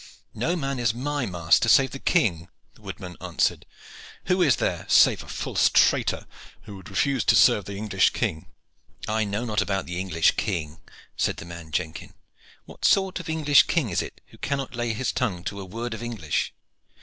"No 0.33 0.55
man 0.55 0.79
is 0.79 0.95
my 0.95 1.27
master 1.27 1.69
save 1.69 1.91
the 1.91 1.99
King," 1.99 2.47
the 2.73 2.81
woodman 2.81 3.17
answered. 3.21 3.67
"Who 4.25 4.41
is 4.41 4.55
there, 4.55 4.87
save 4.89 5.21
a 5.21 5.27
false 5.27 5.69
traitor, 5.69 6.25
who 6.63 6.75
would 6.75 6.89
refuse 6.89 7.23
to 7.25 7.35
serve 7.35 7.65
the 7.65 7.75
English 7.75 8.09
king?" 8.09 8.47
"I 9.07 9.25
know 9.25 9.45
not 9.45 9.61
about 9.61 9.85
the 9.85 9.99
English 9.99 10.31
king," 10.37 10.81
said 11.15 11.37
the 11.37 11.45
man 11.45 11.69
Jenkin. 11.71 12.15
"What 12.65 12.83
sort 12.83 13.19
of 13.19 13.29
English 13.29 13.67
king 13.67 13.91
is 13.91 14.01
it 14.01 14.21
who 14.29 14.39
cannot 14.39 14.73
lay 14.75 14.93
his 14.93 15.11
tongue 15.11 15.43
to 15.43 15.59
a 15.61 15.65
word 15.65 15.93
of 15.93 16.01
English? 16.01 16.51